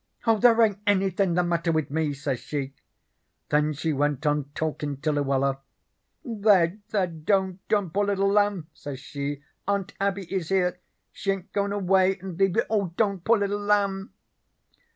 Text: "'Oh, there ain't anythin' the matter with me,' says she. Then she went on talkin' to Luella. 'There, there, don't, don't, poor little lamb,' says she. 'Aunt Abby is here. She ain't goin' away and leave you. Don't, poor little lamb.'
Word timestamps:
"'Oh, 0.25 0.39
there 0.39 0.59
ain't 0.63 0.79
anythin' 0.87 1.35
the 1.35 1.43
matter 1.43 1.71
with 1.71 1.91
me,' 1.91 2.11
says 2.15 2.39
she. 2.39 2.73
Then 3.49 3.71
she 3.73 3.93
went 3.93 4.25
on 4.25 4.45
talkin' 4.55 4.99
to 5.01 5.11
Luella. 5.11 5.59
'There, 6.25 6.79
there, 6.89 7.05
don't, 7.05 7.59
don't, 7.67 7.91
poor 7.93 8.05
little 8.07 8.31
lamb,' 8.31 8.65
says 8.73 8.99
she. 8.99 9.43
'Aunt 9.67 9.93
Abby 10.01 10.23
is 10.33 10.49
here. 10.49 10.79
She 11.11 11.29
ain't 11.29 11.53
goin' 11.53 11.71
away 11.71 12.17
and 12.17 12.35
leave 12.39 12.57
you. 12.57 12.93
Don't, 12.97 13.23
poor 13.23 13.37
little 13.37 13.61
lamb.' 13.61 14.11